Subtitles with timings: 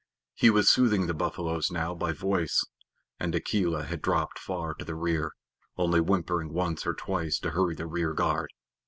[0.33, 2.65] He was soothing the buffaloes now by voice,
[3.19, 5.33] and Akela had dropped far to the rear,
[5.77, 8.51] only whimpering once or twice to hurry the rear guard.